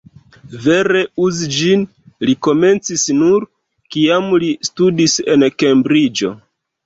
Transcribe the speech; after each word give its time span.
Vere 0.61 1.01
uzi 1.25 1.49
ĝin 1.57 1.83
li 2.29 2.35
komencis 2.47 3.03
nur, 3.19 3.45
kiam 3.95 4.33
li 4.45 4.51
studis 4.69 5.19
en 5.35 5.49
Kembriĝo. 5.63 6.33